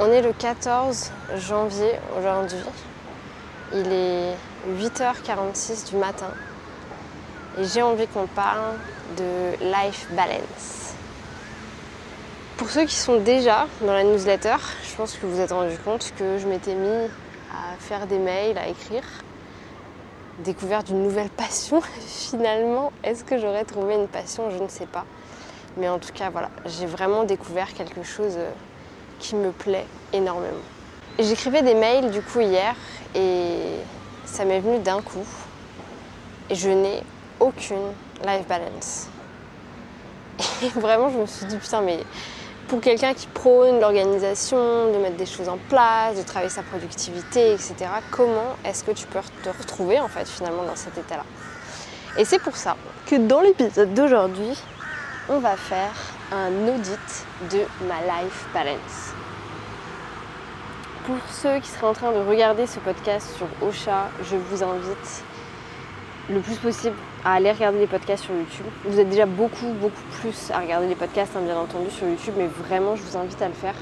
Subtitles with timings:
[0.00, 2.62] On est le 14 janvier aujourd'hui.
[3.74, 4.32] Il est
[4.78, 6.30] 8h46 du matin.
[7.58, 8.76] Et j'ai envie qu'on parle
[9.16, 10.94] de life balance.
[12.58, 14.54] Pour ceux qui sont déjà dans la newsletter,
[14.88, 17.08] je pense que vous vous êtes rendu compte que je m'étais mis
[17.50, 19.02] à faire des mails, à écrire.
[20.44, 22.92] Découvert d'une nouvelle passion finalement.
[23.02, 24.48] Est-ce que j'aurais trouvé une passion?
[24.50, 25.04] Je ne sais pas.
[25.76, 28.50] Mais en tout cas, voilà, j'ai vraiment découvert quelque chose euh,
[29.18, 30.56] qui me plaît énormément.
[31.18, 32.74] J'écrivais des mails du coup hier
[33.14, 33.80] et
[34.24, 35.24] ça m'est venu d'un coup.
[36.50, 37.02] Et je n'ai
[37.40, 37.92] aucune
[38.24, 39.08] life balance.
[40.62, 41.98] Et vraiment, je me suis dit, putain, mais
[42.68, 47.52] pour quelqu'un qui prône l'organisation, de mettre des choses en place, de travailler sa productivité,
[47.52, 47.74] etc.,
[48.10, 51.24] comment est-ce que tu peux te retrouver en fait finalement dans cet état-là?
[52.18, 54.56] Et c'est pour ça que dans l'épisode d'aujourd'hui,
[55.28, 55.92] on va faire
[56.32, 59.14] un audit de ma life balance.
[61.06, 65.24] Pour ceux qui seraient en train de regarder ce podcast sur Ocha, je vous invite
[66.28, 68.66] le plus possible à aller regarder les podcasts sur YouTube.
[68.84, 72.34] Vous êtes déjà beaucoup, beaucoup plus à regarder les podcasts, hein, bien entendu, sur YouTube,
[72.36, 73.76] mais vraiment, je vous invite à le faire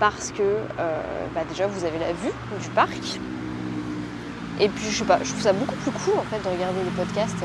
[0.00, 1.00] parce que euh,
[1.34, 3.20] bah, déjà, vous avez la vue du parc.
[4.58, 6.82] Et puis, je sais pas, je trouve ça beaucoup plus cool en fait de regarder
[6.82, 7.44] les podcasts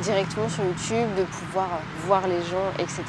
[0.00, 1.68] directement sur YouTube, de pouvoir
[2.06, 3.02] voir les gens, etc.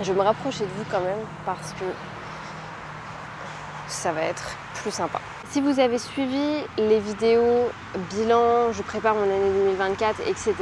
[0.00, 1.84] Je vais me rapprocher de vous quand même parce que
[3.88, 5.20] ça va être plus sympa.
[5.50, 7.68] Si vous avez suivi les vidéos
[8.10, 10.54] bilan, je prépare mon année 2024, etc.,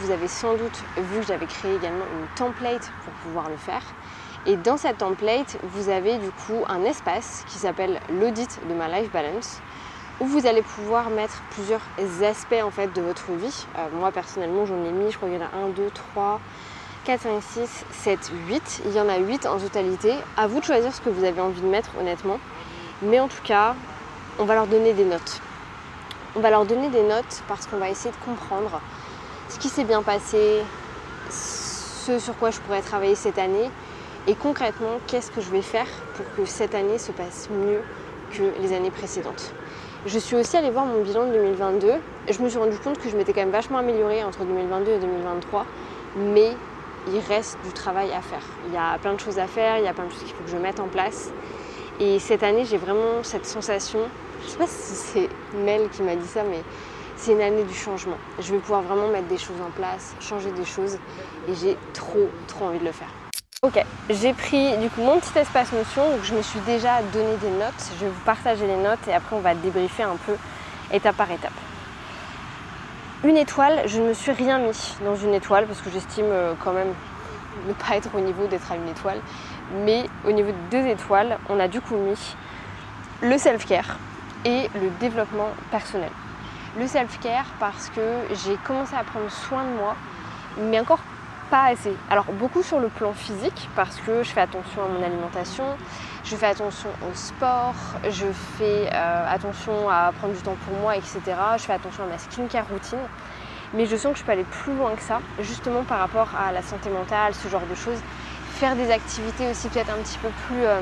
[0.00, 3.82] vous avez sans doute vu que j'avais créé également une template pour pouvoir le faire.
[4.46, 8.88] Et dans cette template, vous avez du coup un espace qui s'appelle l'audit de ma
[8.88, 9.60] life balance
[10.20, 11.82] où vous allez pouvoir mettre plusieurs
[12.22, 13.66] aspects en fait de votre vie.
[13.78, 16.40] Euh, moi personnellement j'en ai mis, je crois qu'il y en a 1, 2, 3,
[17.04, 18.82] 4, 5, 6, 7, 8.
[18.86, 20.12] Il y en a 8 en totalité.
[20.36, 22.38] À vous de choisir ce que vous avez envie de mettre honnêtement.
[23.02, 23.74] Mais en tout cas,
[24.38, 25.40] on va leur donner des notes.
[26.36, 28.80] On va leur donner des notes parce qu'on va essayer de comprendre
[29.48, 30.60] ce qui s'est bien passé,
[31.30, 33.70] ce sur quoi je pourrais travailler cette année
[34.26, 37.80] et concrètement qu'est-ce que je vais faire pour que cette année se passe mieux
[38.30, 39.52] que les années précédentes.
[40.06, 41.94] Je suis aussi allée voir mon bilan de 2022
[42.28, 44.92] et je me suis rendu compte que je m'étais quand même vachement améliorée entre 2022
[44.92, 45.66] et 2023,
[46.16, 46.52] mais
[47.08, 48.42] il reste du travail à faire.
[48.66, 50.34] Il y a plein de choses à faire, il y a plein de choses qu'il
[50.34, 51.30] faut que je mette en place.
[51.98, 54.00] Et cette année, j'ai vraiment cette sensation,
[54.40, 56.62] je ne sais pas si c'est Mel qui m'a dit ça, mais
[57.16, 58.16] c'est une année du changement.
[58.38, 60.94] Je vais pouvoir vraiment mettre des choses en place, changer des choses,
[61.48, 63.08] et j'ai trop, trop envie de le faire.
[63.62, 63.78] Ok,
[64.08, 67.50] j'ai pris du coup mon petit espace notion, donc je me suis déjà donné des
[67.50, 67.74] notes.
[67.98, 70.34] Je vais vous partager les notes et après on va débriefer un peu
[70.90, 71.52] étape par étape.
[73.22, 76.54] Une étoile, je ne me suis rien mis dans une étoile parce que j'estime euh,
[76.58, 76.94] quand même
[77.68, 79.18] ne pas être au niveau d'être à une étoile.
[79.84, 82.18] Mais au niveau de deux étoiles, on a du coup mis
[83.20, 83.98] le self-care
[84.46, 86.08] et le développement personnel.
[86.78, 88.00] Le self-care parce que
[88.42, 89.96] j'ai commencé à prendre soin de moi,
[90.56, 91.00] mais encore
[91.50, 91.94] pas assez.
[92.08, 95.64] Alors beaucoup sur le plan physique parce que je fais attention à mon alimentation,
[96.24, 97.74] je fais attention au sport,
[98.08, 101.20] je fais euh, attention à prendre du temps pour moi, etc.
[101.56, 102.98] Je fais attention à ma skincare routine.
[103.74, 106.50] Mais je sens que je peux aller plus loin que ça, justement par rapport à
[106.50, 108.00] la santé mentale, ce genre de choses.
[108.54, 110.80] Faire des activités aussi peut-être un petit peu plus, euh,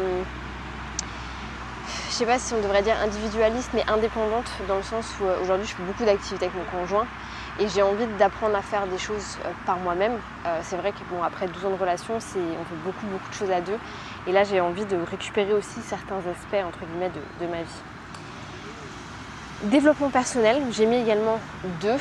[2.08, 5.42] je sais pas si on devrait dire individualiste, mais indépendante, dans le sens où euh,
[5.42, 7.06] aujourd'hui je fais beaucoup d'activités avec mon conjoint
[7.60, 10.18] et j'ai envie d'apprendre à faire des choses euh, par moi-même.
[10.46, 12.38] Euh, c'est vrai que bon, après 12 ans de relation, on fait
[12.84, 13.78] beaucoup beaucoup de choses à deux.
[14.26, 17.10] Et là, j'ai envie de récupérer aussi certains aspects entre guillemets
[17.40, 17.82] de, ma vie.
[19.64, 21.40] Développement personnel, j'ai mis également
[21.80, 21.98] deux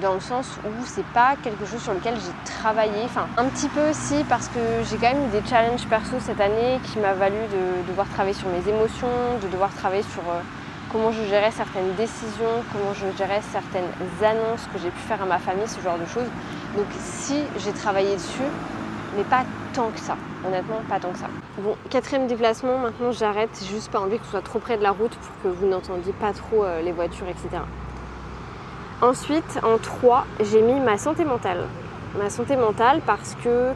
[0.00, 3.68] dans le sens où c'est pas quelque chose sur lequel j'ai travaillé, enfin un petit
[3.68, 7.14] peu aussi parce que j'ai quand même eu des challenges perso cette année qui m'a
[7.14, 9.08] valu de devoir travailler sur mes émotions,
[9.42, 10.40] de devoir travailler sur euh,
[10.90, 13.84] comment je gérais certaines décisions, comment je gérais certaines
[14.22, 16.28] annonces que j'ai pu faire à ma famille, ce genre de choses.
[16.76, 18.48] Donc si j'ai travaillé dessus,
[19.16, 21.28] mais pas tant que ça, honnêtement pas tant que ça.
[21.58, 24.82] Bon, quatrième déplacement, maintenant j'arrête, j'ai juste pas envie que ce soit trop près de
[24.82, 27.62] la route pour que vous n'entendiez pas trop euh, les voitures, etc.
[29.00, 31.64] Ensuite, en 3, j'ai mis ma santé mentale.
[32.18, 33.72] Ma santé mentale parce que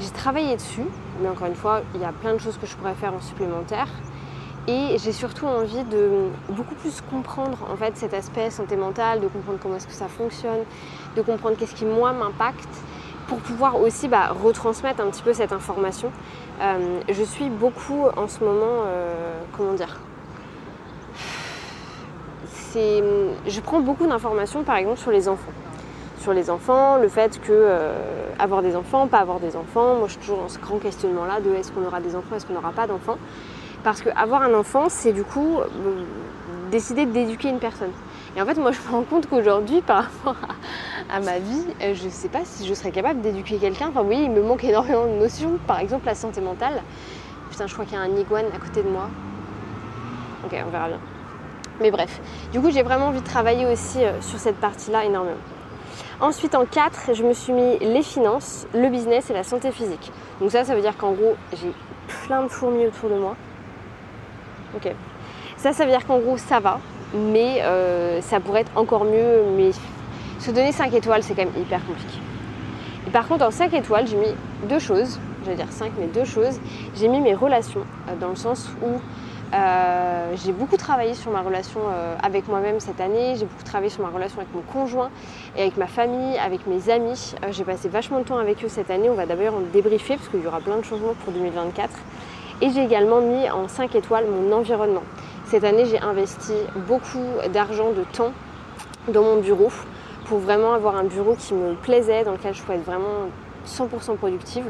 [0.00, 0.84] j'ai travaillé dessus,
[1.20, 3.20] mais encore une fois, il y a plein de choses que je pourrais faire en
[3.20, 3.86] supplémentaire.
[4.66, 9.28] Et j'ai surtout envie de beaucoup plus comprendre en fait cet aspect santé mentale, de
[9.28, 10.64] comprendre comment est-ce que ça fonctionne,
[11.16, 12.68] de comprendre qu'est-ce qui moi m'impacte,
[13.28, 16.10] pour pouvoir aussi bah, retransmettre un petit peu cette information.
[16.62, 19.98] Euh, je suis beaucoup en ce moment, euh, comment dire,
[22.74, 25.52] je prends beaucoup d'informations par exemple sur les enfants.
[26.20, 27.92] sur les enfants, le fait que euh,
[28.38, 29.96] avoir des enfants, pas avoir des enfants.
[29.96, 32.46] Moi, je suis toujours dans ce grand questionnement-là de est-ce qu'on aura des enfants, est-ce
[32.46, 33.18] qu'on n'aura pas d'enfants?
[33.84, 35.66] Parce que avoir un enfant, c'est du coup euh,
[36.70, 37.92] décider d'éduquer une personne.
[38.34, 40.36] Et en fait, moi, je me rends compte qu'aujourd'hui, par rapport
[41.10, 43.88] à, ma vie, euh, je ne sais pas si je serais capable d'éduquer quelqu'un.
[43.90, 45.58] Enfin, oui, il me manque énormément de notions.
[45.66, 46.82] Par exemple, la santé mentale.
[47.50, 49.10] Putain, je crois qu'il y a un iguane à côté de moi.
[50.46, 51.00] Ok, on verra bien.
[51.80, 52.20] Mais bref,
[52.52, 55.36] du coup, j'ai vraiment envie de travailler aussi sur cette partie-là énormément.
[56.20, 60.10] Ensuite, en 4, je me suis mis les finances, le business et la santé physique.
[60.40, 61.72] Donc ça, ça veut dire qu'en gros, j'ai
[62.26, 63.36] plein de fourmis autour de moi.
[64.76, 64.92] Ok.
[65.56, 66.80] Ça, ça veut dire qu'en gros, ça va,
[67.14, 69.42] mais euh, ça pourrait être encore mieux.
[69.56, 69.70] Mais
[70.40, 72.18] se donner 5 étoiles, c'est quand même hyper compliqué.
[73.06, 74.34] Et par contre, en 5 étoiles, j'ai mis
[74.68, 75.18] deux choses.
[75.44, 76.58] Je vais dire 5, mais deux choses.
[76.96, 79.00] J'ai mis mes relations, euh, dans le sens où
[79.54, 81.80] euh, j'ai beaucoup travaillé sur ma relation
[82.20, 85.10] avec moi-même cette année, j'ai beaucoup travaillé sur ma relation avec mon conjoint
[85.56, 87.34] et avec ma famille, avec mes amis.
[87.52, 90.28] J'ai passé vachement de temps avec eux cette année, on va d'abord en débriefer parce
[90.28, 91.88] qu'il y aura plein de changements pour 2024.
[92.62, 95.02] Et j'ai également mis en 5 étoiles mon environnement.
[95.46, 96.52] Cette année, j'ai investi
[96.88, 98.32] beaucoup d'argent, de temps
[99.08, 99.70] dans mon bureau
[100.26, 103.28] pour vraiment avoir un bureau qui me plaisait, dans lequel je pouvais être vraiment
[103.66, 104.64] 100% productive.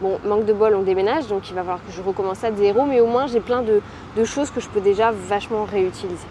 [0.00, 2.84] Bon, manque de bol, on déménage, donc il va falloir que je recommence à zéro,
[2.84, 3.80] mais au moins j'ai plein de,
[4.24, 6.26] choses que je peux déjà vachement réutiliser.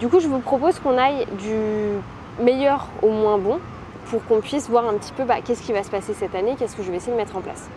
[0.00, 1.56] Du coup, je vous propose qu'on aille du
[2.42, 3.58] meilleur au moins bon
[4.06, 6.56] pour qu'on puisse voir un petit peu bah, qu'est-ce qui va se passer cette année,
[6.58, 7.68] qu'est-ce que je vais essayer de mettre en place.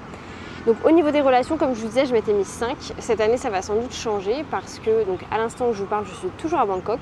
[0.67, 2.75] Donc au niveau des relations, comme je vous disais, je m'étais mis 5.
[2.99, 5.85] Cette année, ça va sans doute changer parce que donc à l'instant où je vous
[5.85, 6.99] parle, je suis toujours à Bangkok.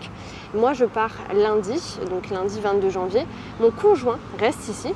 [0.54, 3.26] Moi, je pars lundi, donc lundi 22 janvier.
[3.60, 4.94] Mon conjoint reste ici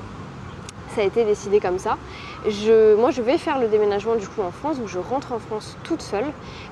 [0.95, 1.97] ça a été décidé comme ça.
[2.97, 5.77] moi, je vais faire le déménagement du coup en France, donc je rentre en France
[5.83, 6.25] toute seule.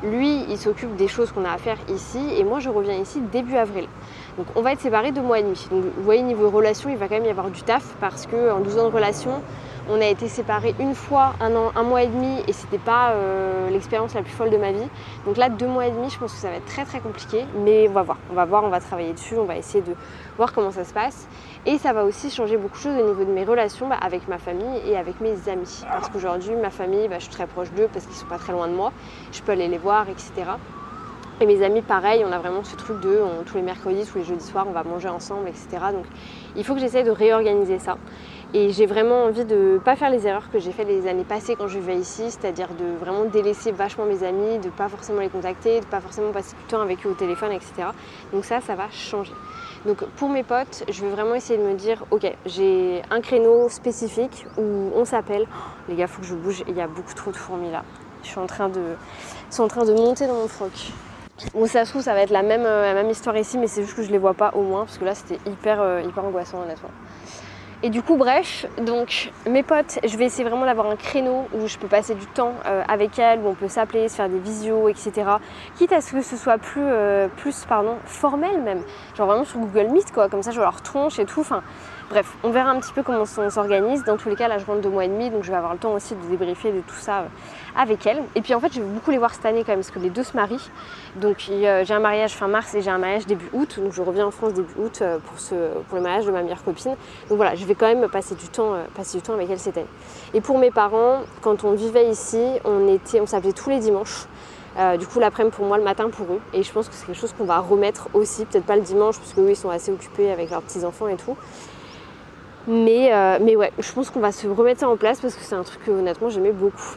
[0.04, 3.22] Lui, il s'occupe des choses qu'on a à faire ici, et moi, je reviens ici
[3.32, 3.88] début avril.
[4.38, 5.68] Donc, on va être séparés deux mois et demi.
[5.72, 8.60] Donc, vous voyez, niveau relation, il va quand même y avoir du taf parce qu'en
[8.60, 9.42] 12 ans de relation,
[9.90, 13.12] on a été séparés une fois, un an, un mois et demi, et c'était pas
[13.12, 14.88] euh, l'expérience la plus folle de ma vie.
[15.26, 17.46] Donc là, deux mois et demi, je pense que ça va être très très compliqué,
[17.64, 19.96] mais on va voir, on va voir, on va travailler dessus, on va essayer de
[20.36, 21.28] voir comment ça se passe.
[21.66, 24.28] Et ça va aussi changer beaucoup de choses au niveau de mes relations bah, avec
[24.28, 25.84] ma famille et avec mes amis.
[25.90, 28.54] Parce qu'aujourd'hui, ma famille, bah, je suis très proche d'eux parce qu'ils sont pas très
[28.54, 28.92] loin de moi.
[29.32, 30.52] Je peux aller les voir, etc.
[31.40, 34.24] Et mes amis, pareil, on a vraiment ce truc de tous les mercredis, tous les
[34.24, 35.68] jeudis soirs, on va manger ensemble, etc.
[35.94, 36.06] Donc
[36.56, 37.98] il faut que j'essaie de réorganiser ça.
[38.56, 41.26] Et j'ai vraiment envie de ne pas faire les erreurs que j'ai fait les années
[41.26, 45.20] passées quand je vivais ici, c'est-à-dire de vraiment délaisser vachement mes amis, de pas forcément
[45.20, 47.90] les contacter, de pas forcément passer du temps avec eux au téléphone, etc.
[48.34, 49.34] Donc ça, ça va changer.
[49.86, 53.70] Donc pour mes potes, je vais vraiment essayer de me dire, ok, j'ai un créneau
[53.70, 55.46] spécifique où on s'appelle.
[55.88, 57.84] les gars, faut que je bouge, il y a beaucoup trop de fourmis là.
[58.24, 58.82] Je suis en train de,
[59.52, 60.72] sont en train de monter dans mon froc.
[61.54, 63.68] Bon, ça se trouve, ça va être la même, euh, la même histoire ici, mais
[63.68, 66.02] c'est juste que je les vois pas au moins, parce que là, c'était hyper, euh,
[66.02, 66.90] hyper angoissant, honnêtement.
[67.84, 71.68] Et du coup, bref, donc mes potes, je vais essayer vraiment d'avoir un créneau où
[71.68, 74.40] je peux passer du temps euh, avec elles, où on peut s'appeler, se faire des
[74.40, 75.12] visios, etc.
[75.78, 76.88] Quitte à ce que ce soit plus,
[77.36, 78.82] plus pardon, formel même.
[79.16, 80.30] Genre vraiment sur Google Meet, quoi.
[80.30, 81.42] Comme ça, je leur tronche et tout.
[81.42, 81.62] Enfin,
[82.10, 84.06] Bref, on verra un petit peu comment on s'organise.
[84.06, 85.74] Dans tous les cas, là, je rentre deux mois et demi, donc je vais avoir
[85.74, 87.26] le temps aussi de débriefer de tout ça euh,
[87.76, 88.24] avec elle.
[88.36, 90.00] Et puis en fait, je vais beaucoup les voir cette année quand même, parce que
[90.00, 90.70] les deux se marient.
[91.18, 93.78] Donc j'ai un mariage fin mars et j'ai un mariage début août.
[93.84, 96.96] Donc je reviens en France début août euh, pour, le mariage de ma meilleure copine.
[97.28, 99.60] Donc voilà, je vais quand même passer du temps, euh, passer du temps avec elle
[99.60, 99.88] cette année.
[100.34, 104.28] Et pour mes parents, quand on vivait ici, on, s'appelait tous les dimanches.
[104.98, 106.40] du coup, l'après-midi pour moi, le matin pour eux.
[106.54, 109.18] Et je pense que c'est quelque chose qu'on va remettre aussi, peut-être pas le dimanche,
[109.18, 111.36] parce qu'eux, ils sont assez occupés avec leurs petits-enfants et tout.
[112.68, 115.42] Mais, euh, mais ouais, je pense qu'on va se remettre ça en place parce que
[115.42, 116.96] c'est un truc que honnêtement j'aimais beaucoup.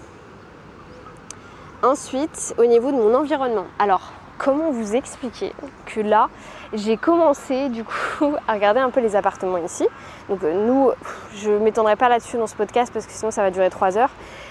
[1.83, 3.67] Ensuite, au niveau de mon environnement.
[3.79, 5.53] Alors, comment vous expliquer
[5.87, 6.29] que là,
[6.73, 9.87] j'ai commencé du coup à regarder un peu les appartements ici.
[10.29, 10.91] Donc euh, nous,
[11.37, 13.97] je ne m'étendrai pas là-dessus dans ce podcast parce que sinon ça va durer 3
[13.97, 14.11] heures.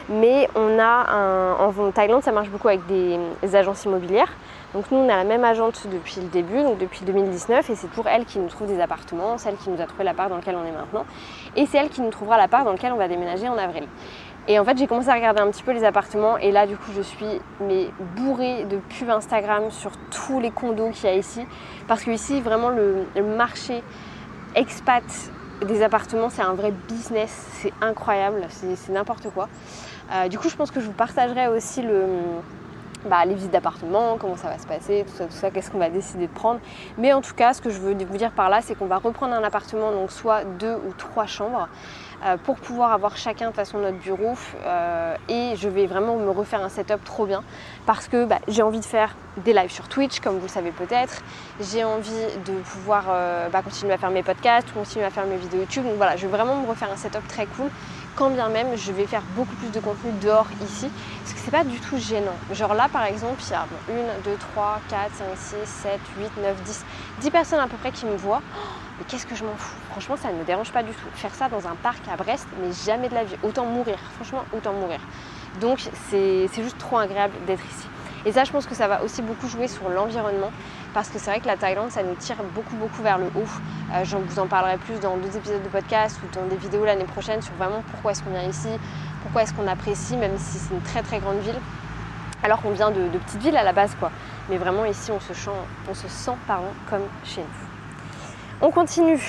[0.09, 3.19] Mais on a un, en Thaïlande, ça marche beaucoup avec des
[3.55, 4.31] agences immobilières.
[4.73, 7.89] Donc nous, on a la même agente depuis le début, donc depuis 2019, et c'est
[7.89, 10.55] pour elle qui nous trouve des appartements, celle qui nous a trouvé l'appart dans lequel
[10.55, 11.05] on est maintenant,
[11.55, 13.85] et c'est elle qui nous trouvera l'appart dans lequel on va déménager en avril.
[14.47, 16.77] Et en fait, j'ai commencé à regarder un petit peu les appartements, et là, du
[16.77, 17.25] coup, je suis
[17.61, 21.45] mais bourrée de pubs Instagram sur tous les condos qu'il y a ici,
[21.87, 23.83] parce que ici, vraiment, le, marché
[24.53, 25.03] expat
[25.65, 29.49] des appartements, c'est un vrai business, c'est incroyable, c'est n'importe quoi.
[30.11, 32.05] Euh, du coup, je pense que je vous partagerai aussi le
[33.05, 35.79] bah, les visites d'appartement, comment ça va se passer, tout ça, tout ça, qu'est-ce qu'on
[35.79, 36.59] va décider de prendre.
[36.97, 38.97] Mais en tout cas, ce que je veux vous dire par là, c'est qu'on va
[38.97, 41.69] reprendre un appartement, donc soit deux ou trois chambres,
[42.25, 44.33] euh, pour pouvoir avoir chacun de façon notre bureau.
[44.65, 47.43] Euh, et je vais vraiment me refaire un setup trop bien
[47.85, 50.71] parce que bah, j'ai envie de faire des lives sur Twitch, comme vous le savez
[50.71, 51.21] peut-être.
[51.61, 52.11] J'ai envie
[52.45, 55.85] de pouvoir euh, bah, continuer à faire mes podcasts, continuer à faire mes vidéos YouTube.
[55.85, 57.69] Donc voilà, je vais vraiment me refaire un setup très cool
[58.19, 60.91] quand bien même je vais faire beaucoup plus de contenu dehors ici,
[61.23, 62.35] parce que c'est pas du tout gênant.
[62.51, 66.31] Genre là par exemple, il y a 1, 2, 3, 4, 5, 6, 7, 8,
[66.43, 66.85] 9, 10,
[67.21, 68.41] 10 personnes à peu près qui me voient.
[68.99, 69.73] mais qu'est-ce que je m'en fous?
[69.91, 71.07] Franchement, ça ne me dérange pas du tout.
[71.13, 73.37] Faire ça dans un parc à Brest, mais jamais de la vie.
[73.41, 74.99] Autant mourir, franchement, autant mourir.
[75.61, 77.87] Donc c'est juste trop agréable d'être ici.
[78.25, 80.51] Et ça, je pense que ça va aussi beaucoup jouer sur l'environnement
[80.93, 83.47] parce que c'est vrai que la Thaïlande, ça nous tire beaucoup, beaucoup vers le haut.
[83.93, 86.83] Euh, je vous en parlerai plus dans d'autres épisodes de podcast ou dans des vidéos
[86.83, 88.69] l'année prochaine sur vraiment pourquoi est-ce qu'on vient ici,
[89.23, 91.59] pourquoi est-ce qu'on apprécie, même si c'est une très, très grande ville.
[92.43, 94.11] Alors qu'on vient de, petites villes à la base, quoi.
[94.49, 95.51] Mais vraiment, ici, on se, sent,
[95.89, 98.67] on se sent pardon, comme chez nous.
[98.67, 99.21] On continue.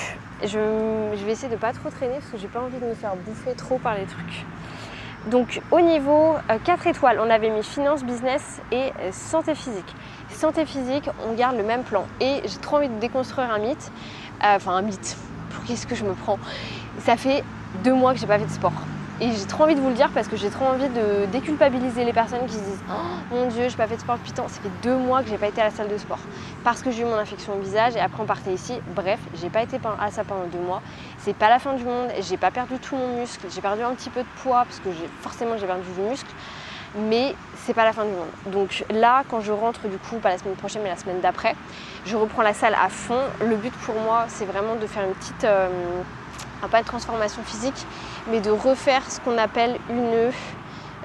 [0.42, 2.94] Je, je vais essayer de pas trop traîner parce que j'ai pas envie de me
[2.94, 4.46] faire bouffer trop par les trucs.
[5.26, 9.94] Donc au niveau 4 euh, étoiles, on avait mis finance, business et euh, santé physique.
[10.30, 12.06] Santé physique, on garde le même plan.
[12.20, 13.92] Et j'ai trop envie de déconstruire un mythe.
[14.42, 15.16] Euh, enfin un mythe.
[15.50, 16.38] Pour qu'est-ce que je me prends?
[17.00, 17.44] Ça fait
[17.84, 18.72] deux mois que j'ai pas fait de sport.
[19.22, 22.04] Et j'ai trop envie de vous le dire parce que j'ai trop envie de déculpabiliser
[22.04, 24.48] les personnes qui se disent oh, Mon Dieu, j'ai pas fait de sport depuis tant.
[24.48, 26.20] Ça fait deux mois que j'ai pas été à la salle de sport
[26.64, 28.80] parce que j'ai eu mon infection au visage et après on partait ici.
[28.96, 30.80] Bref, j'ai pas été à ça pendant deux mois.
[31.18, 32.08] C'est pas la fin du monde.
[32.20, 33.46] J'ai pas perdu tout mon muscle.
[33.54, 34.88] J'ai perdu un petit peu de poids parce que
[35.20, 36.30] forcément j'ai perdu du muscle.
[36.96, 38.52] Mais c'est pas la fin du monde.
[38.52, 41.54] Donc là, quand je rentre du coup, pas la semaine prochaine mais la semaine d'après,
[42.06, 43.20] je reprends la salle à fond.
[43.46, 45.44] Le but pour moi, c'est vraiment de faire une petite.
[45.44, 45.68] Euh,
[46.68, 47.86] pas une transformation physique,
[48.28, 50.30] mais de refaire ce qu'on appelle une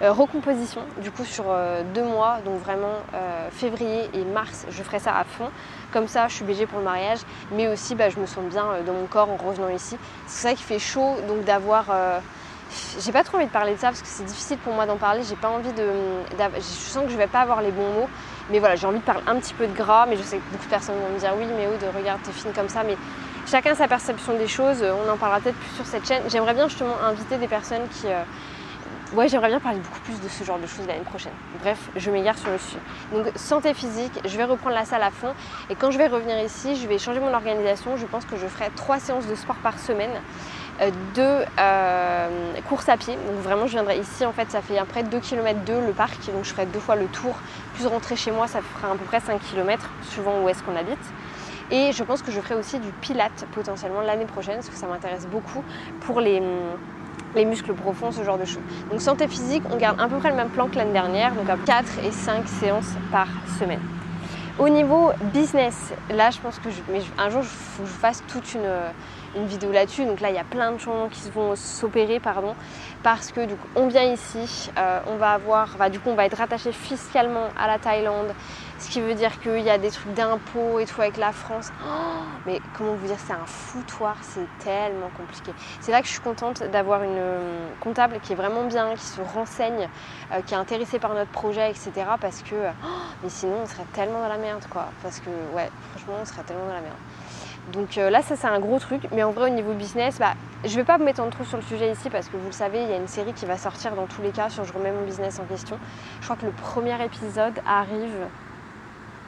[0.01, 0.81] euh, recomposition.
[1.01, 5.17] Du coup, sur euh, deux mois, donc vraiment euh, février et mars, je ferai ça
[5.17, 5.50] à fond.
[5.93, 7.19] Comme ça, je suis BG pour le mariage,
[7.51, 9.98] mais aussi bah, je me sens bien dans mon corps en revenant ici.
[10.27, 11.86] C'est ça qui fait chaud, donc d'avoir.
[13.00, 14.98] j'ai pas trop envie de parler de ça parce que c'est difficile pour moi d'en
[14.98, 15.22] parler.
[15.24, 15.88] J'ai pas envie de.
[16.57, 18.10] Je sens que je vais pas avoir les bons mots.
[18.51, 20.43] Mais voilà, j'ai envie de parler un petit peu de gras, mais je sais que
[20.51, 22.84] beaucoup de personnes vont me dire oui, mais Aude, regarde, t'es fine comme ça.
[22.84, 22.98] Mais
[23.45, 24.83] chacun sa perception des choses.
[24.83, 26.23] On en parlera peut-être plus sur cette chaîne.
[26.29, 28.07] J'aimerais bien justement inviter des personnes qui.
[28.07, 28.23] Euh,
[29.13, 31.33] ouais, j'aimerais bien parler beaucoup plus de ce genre de choses l'année prochaine.
[31.61, 32.79] Bref, je m'égare sur le sujet.
[33.13, 35.33] Donc, santé physique, je vais reprendre la salle à fond.
[35.69, 37.97] Et quand je vais revenir ici, je vais changer mon organisation.
[37.97, 40.11] Je pense que je ferai trois séances de sport par semaine.
[40.81, 42.29] Euh, deux euh,
[42.67, 43.15] courses à pied.
[43.15, 46.17] Donc vraiment je viendrai ici en fait ça fait après 2 km 2 le parc
[46.33, 47.33] donc je ferai deux fois le tour
[47.75, 50.75] plus rentrer chez moi ça fera à peu près 5 km suivant où est-ce qu'on
[50.75, 50.99] habite.
[51.72, 54.88] Et je pense que je ferai aussi du pilate potentiellement l'année prochaine, parce que ça
[54.88, 55.63] m'intéresse beaucoup
[56.01, 56.41] pour les,
[57.36, 58.62] les muscles profonds, ce genre de choses.
[58.91, 61.50] Donc santé physique, on garde à peu près le même plan que l'année dernière, donc
[61.50, 63.27] à 4 et 5 séances par
[63.60, 63.81] semaine.
[64.57, 68.24] Au niveau business, là je pense que mais un jour il faut que je fasse
[68.27, 68.69] toute une,
[69.36, 70.05] une vidéo là-dessus.
[70.05, 72.55] Donc là, il y a plein de changements qui vont s'opérer, pardon,
[73.03, 73.41] parce que
[73.75, 77.67] on vient ici, euh, on va avoir, du coup, on va être rattaché fiscalement à
[77.67, 78.34] la Thaïlande,
[78.79, 81.72] ce qui veut dire qu'il y a des trucs d'impôts et tout avec la France.
[81.86, 81.89] Oh,
[82.46, 85.51] mais comment vous dire, c'est un foutoir, c'est tellement compliqué.
[85.82, 89.05] C'est là que je suis contente d'avoir une euh, comptable qui est vraiment bien, qui
[89.05, 89.88] se renseigne,
[90.34, 91.91] euh, qui est intéressée par notre projet, etc.
[92.20, 92.88] Parce que, oh,
[93.24, 94.88] mais sinon, on serait tellement dans la merde, quoi.
[95.01, 96.98] Parce que, ouais, franchement, on serait tellement dans la merde.
[97.74, 99.08] Donc euh, là, ça c'est un gros truc.
[99.12, 101.58] Mais en vrai, au niveau business, bah, je ne vais pas me m'étendre trop sur
[101.58, 103.58] le sujet ici parce que vous le savez, il y a une série qui va
[103.58, 105.79] sortir dans tous les cas sur Je remets mon business en question.
[106.20, 108.27] Je crois que le premier épisode arrive.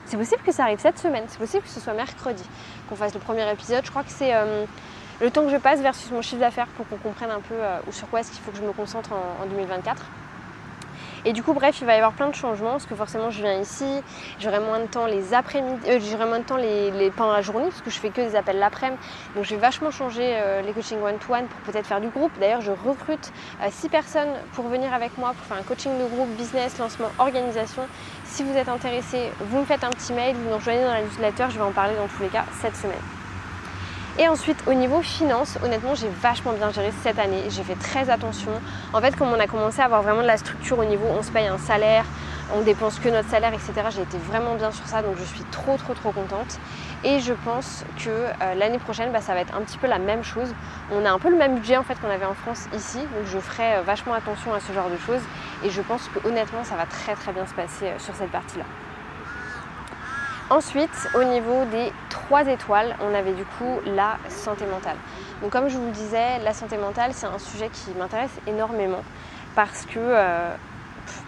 [0.07, 1.25] C'est possible que ça arrive cette semaine.
[1.27, 2.43] C'est possible que ce soit mercredi
[2.89, 3.83] qu'on fasse le premier épisode.
[3.83, 4.65] Je crois que c'est euh,
[5.19, 7.79] le temps que je passe versus mon chiffre d'affaires pour qu'on comprenne un peu euh,
[7.91, 10.05] sur quoi est-ce qu'il faut que je me concentre en 2024.
[11.25, 13.41] Et du coup, bref, il va y avoir plein de changements parce que forcément, je
[13.41, 13.85] viens ici,
[14.39, 17.65] j'aurai moins de temps les après-midi, euh, j'aurai moins de temps les, pendant la journée
[17.65, 19.01] parce que je fais que des appels l'après-midi.
[19.35, 22.31] Donc, je vais vachement changer euh, les coachings one-to-one pour peut-être faire du groupe.
[22.39, 23.31] D'ailleurs, je recrute
[23.69, 27.09] 6 euh, personnes pour venir avec moi pour faire un coaching de groupe, business, lancement,
[27.17, 27.83] organisation.
[28.25, 31.01] Si vous êtes intéressé, vous me faites un petit mail, vous nous rejoignez dans la
[31.01, 33.16] newsletter, je vais en parler dans tous les cas cette semaine.
[34.19, 37.43] Et ensuite, au niveau finance, honnêtement, j'ai vachement bien géré cette année.
[37.49, 38.49] J'ai fait très attention.
[38.91, 41.21] En fait, comme on a commencé à avoir vraiment de la structure au niveau, on
[41.21, 42.03] se paye un salaire,
[42.55, 43.73] on dépense que notre salaire, etc.
[43.91, 46.59] J'ai été vraiment bien sur ça, donc je suis trop, trop, trop contente.
[47.03, 49.99] Et je pense que euh, l'année prochaine, bah, ça va être un petit peu la
[49.99, 50.51] même chose.
[50.91, 53.27] On a un peu le même budget en fait qu'on avait en France ici, donc
[53.27, 55.21] je ferai euh, vachement attention à ce genre de choses.
[55.63, 58.31] Et je pense que honnêtement, ça va très, très bien se passer euh, sur cette
[58.31, 58.65] partie-là.
[60.49, 64.95] Ensuite, au niveau des trois étoiles, on avait du coup la santé mentale.
[65.41, 69.03] Donc comme je vous le disais, la santé mentale, c'est un sujet qui m'intéresse énormément
[69.55, 70.55] parce que euh,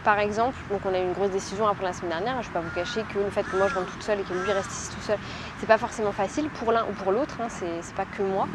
[0.06, 2.54] par exemple, donc on a eu une grosse décision après la semaine dernière, je ne
[2.54, 4.34] vais pas vous cacher que le fait que moi je rentre toute seule et que
[4.34, 5.18] lui reste ici tout seul,
[5.60, 8.48] c'est pas forcément facile pour l'un ou pour l'autre, hein, c'est pas que moi.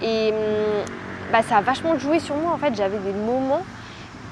[0.00, 0.84] Et hum,
[1.30, 3.64] bah, ça a vachement joué sur moi en fait, j'avais des moments,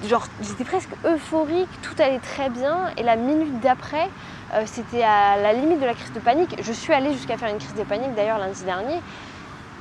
[0.03, 4.09] j'étais presque euphorique, tout allait très bien, et la minute d'après,
[4.55, 6.57] euh, c'était à la limite de la crise de panique.
[6.63, 9.01] Je suis allée jusqu'à faire une crise de panique d'ailleurs lundi dernier.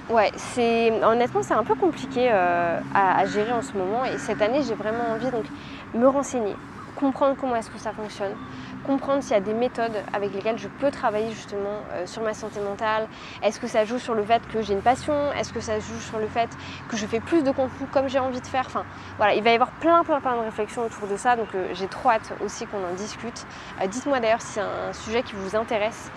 [0.09, 4.41] Ouais, c'est honnêtement c'est un peu compliqué euh, à, gérer en ce moment et cette
[4.41, 5.45] année j'ai vraiment envie donc
[5.93, 6.55] me renseigner,
[6.95, 8.33] comprendre comment est-ce que ça fonctionne,
[8.89, 12.33] comprendre s'il y a des méthodes avec lesquelles je peux travailler justement euh, sur ma
[12.33, 13.07] santé mentale.
[13.43, 15.31] Est-ce que ça joue sur le fait que j'ai une passion?
[15.33, 16.49] Est-ce que ça joue sur le fait
[16.89, 18.63] que je fais plus de contenu comme j'ai envie de faire?
[18.65, 18.85] Enfin
[19.17, 21.87] voilà, il va y avoir plein plein plein de réflexions autour de ça, donc j'ai
[21.87, 23.45] trop hâte aussi qu'on en discute.
[23.87, 26.09] Dites-moi d'ailleurs si c'est un sujet qui vous intéresse.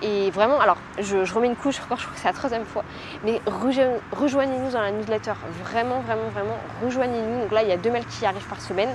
[0.00, 2.84] Et vraiment, alors je, remets une couche encore, je crois que c'est la troisième fois,
[3.24, 5.32] mais rejoignez-nous dans la newsletter,
[5.64, 7.42] vraiment, vraiment, vraiment, rejoignez-nous.
[7.42, 8.90] Donc là, il y a deux mails qui arrivent par semaine.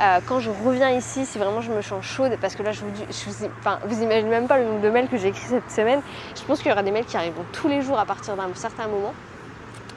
[0.00, 2.82] Euh, quand je reviens ici, si vraiment je me sens chaude, parce que là, je
[2.82, 5.70] vous, je enfin, vous imaginez même pas le nombre de mails que j'ai écrits cette
[5.70, 6.02] semaine.
[6.36, 8.52] Je pense qu'il y aura des mails qui arriveront tous les jours à partir d'un
[8.54, 9.14] certain moment.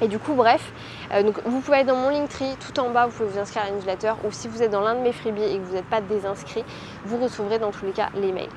[0.01, 0.71] Et du coup, bref,
[1.13, 3.63] euh, donc vous pouvez être dans mon Linktree, tout en bas, vous pouvez vous inscrire
[3.63, 5.73] à la newsletter, ou si vous êtes dans l'un de mes freebies et que vous
[5.73, 6.63] n'êtes pas désinscrit,
[7.05, 8.49] vous recevrez dans tous les cas les mails.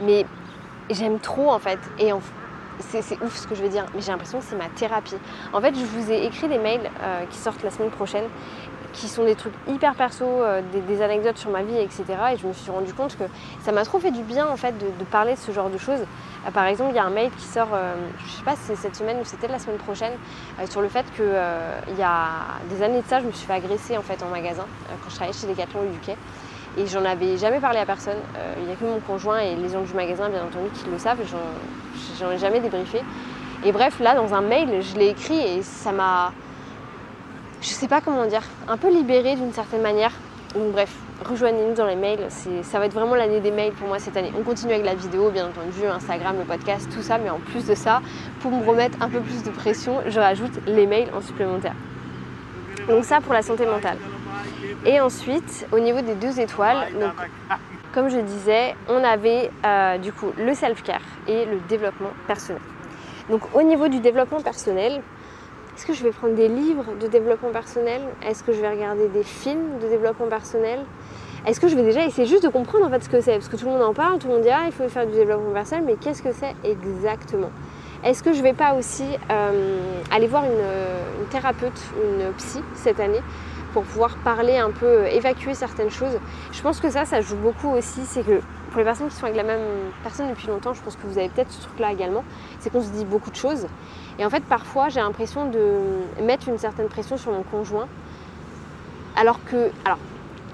[0.00, 0.26] Mais
[0.94, 1.78] j'aime trop en fait.
[1.98, 2.12] Et
[2.80, 5.16] c'est ouf ce que je veux dire, mais j'ai l'impression que c'est ma thérapie.
[5.52, 8.24] En fait, je vous ai écrit des mails euh, qui sortent la semaine prochaine,
[8.92, 12.04] qui sont des trucs hyper perso, euh, des, anecdotes sur ma vie, etc.
[12.32, 13.24] Et je me suis rendu compte que
[13.62, 16.00] ça m'a trop fait du bien en fait de, parler de ce genre de choses.
[16.46, 17.68] Euh, par exemple, il y a un mail qui sort,
[18.24, 20.12] je sais pas si c'est cette semaine ou c'était la semaine prochaine,
[20.68, 21.34] sur le fait que
[21.88, 22.28] il y a
[22.68, 25.14] des années de ça, je me suis fait agresser en fait en magasin quand je
[25.14, 26.16] travaillais chez Decathlon UK.
[26.78, 28.18] Et j'en avais jamais parlé à personne.
[28.36, 30.88] Euh, il n'y a que mon conjoint et les gens du magasin, bien entendu, qui
[30.90, 31.18] le savent.
[32.18, 33.02] J'en ai jamais débriefé.
[33.64, 36.32] Et bref, là, dans un mail, je l'ai écrit et ça m'a,
[37.60, 40.12] je sais pas comment dire, un peu libéré d'une certaine manière.
[40.54, 40.92] Donc bref,
[41.28, 42.26] rejoignez-nous dans les mails.
[42.62, 44.32] Ça va être vraiment l'année des mails pour moi cette année.
[44.38, 47.18] On continue avec la vidéo, bien entendu, Instagram, le podcast, tout ça.
[47.18, 48.00] Mais en plus de ça,
[48.40, 51.74] pour me remettre un peu plus de pression, je rajoute les mails en supplémentaire.
[52.88, 53.98] Donc ça pour la santé mentale.
[54.86, 56.88] Et ensuite, au niveau des deux étoiles,
[57.92, 62.62] comme je disais, on avait euh, du coup le self-care et le développement personnel.
[63.28, 65.02] Donc au niveau du développement personnel,
[65.76, 68.02] est-ce que je vais prendre des livres de développement personnel?
[68.26, 70.80] Est-ce que je vais regarder des films de développement personnel?
[71.46, 73.32] Est-ce que je vais déjà essayer juste de comprendre en fait ce que c'est?
[73.32, 75.06] Parce que tout le monde en parle, tout le monde dit ah il faut faire
[75.06, 77.50] du développement personnel, mais qu'est-ce que c'est exactement?
[78.04, 79.78] Est-ce que je vais pas aussi euh,
[80.10, 83.20] aller voir une, une thérapeute, une psy cette année?
[83.72, 86.18] Pour pouvoir parler un peu, euh, évacuer certaines choses.
[86.52, 88.00] Je pense que ça, ça joue beaucoup aussi.
[88.04, 89.60] C'est que pour les personnes qui sont avec la même
[90.02, 92.24] personne depuis longtemps, je pense que vous avez peut-être ce truc-là également,
[92.60, 93.66] c'est qu'on se dit beaucoup de choses.
[94.18, 97.88] Et en fait, parfois, j'ai l'impression de mettre une certaine pression sur mon conjoint.
[99.16, 99.98] Alors que, alors,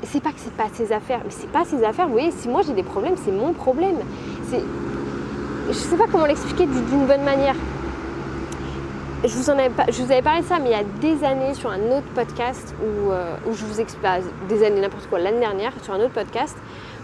[0.03, 2.07] c'est pas que c'est pas ses affaires, mais c'est pas ses affaires.
[2.07, 3.97] Vous voyez, si moi j'ai des problèmes, c'est mon problème.
[4.49, 4.63] C'est,
[5.69, 7.57] je sais pas comment l'expliquer d'une bonne manière
[9.25, 12.07] je vous, avais, parlé de ça, mais il y a des années sur un autre
[12.15, 16.01] podcast où, euh, je vous explique, bah, des années n'importe quoi, l'année dernière, sur un
[16.01, 16.57] autre podcast,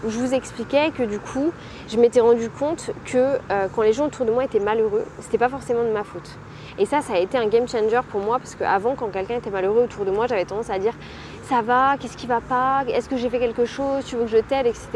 [0.05, 1.51] où je vous expliquais que du coup,
[1.87, 5.37] je m'étais rendu compte que euh, quand les gens autour de moi étaient malheureux, c'était
[5.39, 6.29] pas forcément de ma faute.
[6.77, 9.51] Et ça, ça a été un game changer pour moi parce qu'avant, quand quelqu'un était
[9.51, 10.93] malheureux autour de moi, j'avais tendance à dire
[11.43, 14.29] ça va, qu'est-ce qui va pas, est-ce que j'ai fait quelque chose, tu veux que
[14.29, 14.87] je t'aide, etc.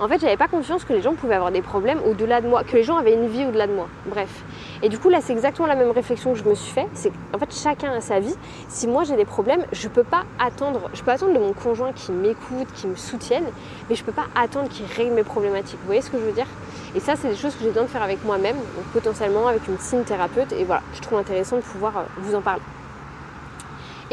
[0.00, 2.64] En fait, j'avais pas conscience que les gens pouvaient avoir des problèmes au-delà de moi,
[2.64, 3.88] que les gens avaient une vie au-delà de moi.
[4.06, 4.42] Bref.
[4.82, 6.86] Et du coup, là, c'est exactement la même réflexion que je me suis fait.
[6.94, 8.34] C'est en fait, chacun a sa vie.
[8.68, 10.90] Si moi j'ai des problèmes, je peux pas attendre.
[10.94, 13.46] Je peux attendre de mon conjoint qui m'écoute, qui me soutienne,
[13.88, 15.78] mais je peux pas attendre qu'il règle mes problématiques.
[15.80, 16.46] Vous voyez ce que je veux dire?
[16.94, 18.56] Et ça, c'est des choses que j'ai besoin de faire avec moi-même,
[18.92, 20.52] potentiellement avec une signe thérapeute.
[20.52, 22.62] Et voilà, je trouve intéressant de pouvoir euh, vous en parler.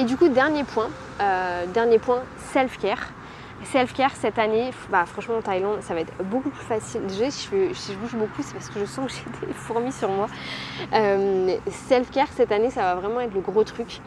[0.01, 0.89] Et du coup, dernier point,
[1.21, 3.09] euh, dernier point, self-care.
[3.65, 7.05] Self-care cette année, bah, franchement en Thaïlande, ça va être beaucoup plus facile.
[7.05, 9.11] Déjà, si je, bouge beaucoup, c'est parce que je sens que
[9.41, 10.25] j'ai des fourmis sur moi.
[10.91, 14.01] Euh, self-care cette année, ça va vraiment être le gros truc.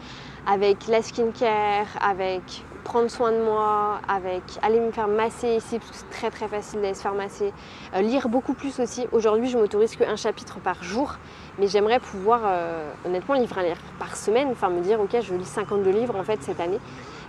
[0.47, 5.89] Avec la skincare, avec prendre soin de moi, avec aller me faire masser ici, parce
[5.89, 7.51] que c'est très très facile d'aller se faire masser.
[7.95, 9.07] Euh, lire beaucoup plus aussi.
[9.11, 11.15] Aujourd'hui, je m'autorise qu'un chapitre par jour,
[11.57, 15.33] mais j'aimerais pouvoir euh, honnêtement lire un livre par semaine, enfin me dire, ok, je
[15.33, 16.79] lis 52 livres en fait cette année.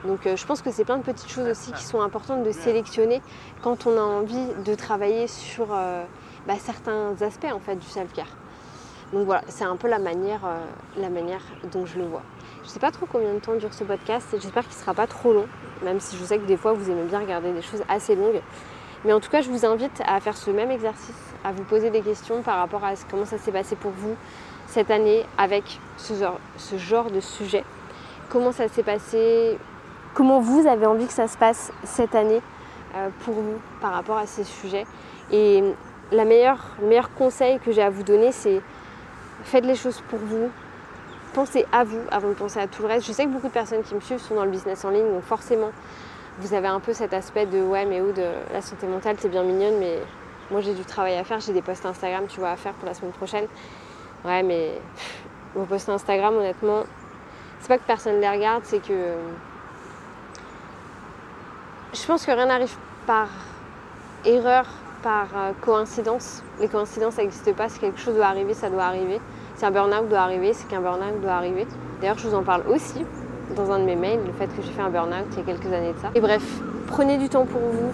[0.04, 2.52] Donc euh, je pense que c'est plein de petites choses aussi qui sont importantes de
[2.52, 3.22] sélectionner
[3.62, 8.36] quand on a envie de travailler sur bah, certains aspects en fait du self-care.
[9.14, 10.42] Donc voilà, c'est un peu la manière,
[10.98, 12.22] la manière dont je le vois.
[12.66, 14.80] Je ne sais pas trop combien de temps dure ce podcast et j'espère qu'il ne
[14.80, 15.46] sera pas trop long,
[15.84, 18.40] même si je sais que des fois vous aimez bien regarder des choses assez longues.
[19.04, 21.90] Mais en tout cas, je vous invite à faire ce même exercice, à vous poser
[21.90, 24.16] des questions par rapport à comment ça s'est passé pour vous
[24.66, 26.14] cette année avec ce
[26.76, 27.62] genre, de sujet.
[28.30, 29.56] Comment ça s'est passé?
[30.14, 32.42] Comment vous avez envie que ça se passe cette année
[32.96, 34.86] euh, pour vous par rapport à ces sujets?
[35.30, 35.62] Et
[36.10, 38.60] la meilleure, le meilleur conseil que j'ai à vous donner, c'est
[39.44, 40.50] faites les choses pour vous.
[41.36, 43.06] Pensez à vous avant de penser à tout le reste.
[43.06, 45.06] Je sais que beaucoup de personnes qui me suivent sont dans le business en ligne,
[45.12, 45.70] donc forcément,
[46.38, 49.28] vous avez un peu cet aspect de ouais, mais où de la santé mentale, t'es
[49.28, 49.98] bien mignonne, mais
[50.50, 52.88] moi j'ai du travail à faire, j'ai des posts Instagram, tu vois, à faire pour
[52.88, 53.44] la semaine prochaine.
[54.24, 54.80] Ouais, mais
[55.54, 56.84] vos posts Instagram, honnêtement,
[57.60, 59.12] c'est pas que personne les regarde, c'est que
[61.92, 62.74] je pense que rien n'arrive
[63.06, 63.28] par
[64.24, 64.64] erreur,
[65.02, 66.42] par euh, coïncidence.
[66.60, 67.68] Les coïncidences, ça n'existe pas.
[67.68, 69.20] Si quelque chose doit arriver, ça doit arriver.
[69.56, 71.66] Si un burn-out doit arriver, c'est qu'un burn-out doit arriver.
[72.00, 73.06] D'ailleurs, je vous en parle aussi
[73.56, 75.44] dans un de mes mails, le fait que j'ai fait un burn-out il y a
[75.44, 76.10] quelques années de ça.
[76.14, 76.42] Et bref,
[76.86, 77.90] prenez du temps pour vous,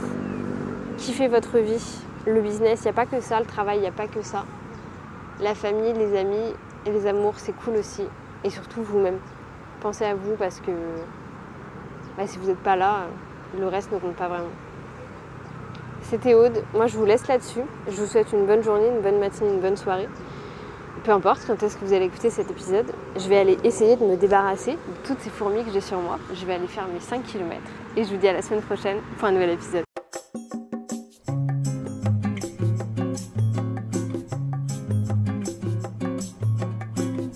[0.96, 3.87] kiffez votre vie, le business, il n'y a pas que ça, le travail, il n'y
[3.87, 4.44] a pas que ça.
[5.40, 6.53] La famille, les amis
[6.85, 8.03] et les amours, c'est cool aussi.
[8.42, 9.18] Et surtout vous-même.
[9.81, 10.72] Pensez à vous parce que
[12.16, 13.03] bah, si vous n'êtes pas là,
[13.57, 14.51] le reste ne compte pas vraiment.
[16.03, 17.62] C'était Aude, moi je vous laisse là-dessus.
[17.87, 20.09] Je vous souhaite une bonne journée, une bonne matinée, une bonne soirée.
[21.05, 22.87] Peu importe quand est-ce que vous allez écouter cet épisode,
[23.17, 26.17] je vais aller essayer de me débarrasser de toutes ces fourmis que j'ai sur moi.
[26.33, 27.61] Je vais aller faire mes 5 km
[27.97, 29.83] et je vous dis à la semaine prochaine pour un nouvel épisode.